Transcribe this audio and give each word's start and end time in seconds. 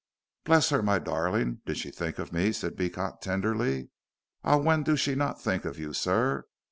"Bless 0.45 0.69
her, 0.71 0.81
my 0.81 0.97
darling. 0.97 1.61
Did 1.67 1.77
she 1.77 1.91
think 1.91 2.17
of 2.17 2.33
me," 2.33 2.51
said 2.53 2.75
Beecot, 2.75 3.21
tenderly. 3.21 3.89
"Ah, 4.43 4.57
when 4.57 4.81
do 4.81 4.95
she 4.97 5.13
not 5.13 5.39
think 5.39 5.63
of 5.63 5.77
you, 5.77 5.93
sir? 5.93 6.45